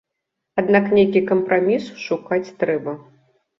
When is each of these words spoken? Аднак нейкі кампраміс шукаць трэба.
Аднак 0.61 0.85
нейкі 0.99 1.21
кампраміс 1.33 1.93
шукаць 2.07 2.43
трэба. 2.65 2.99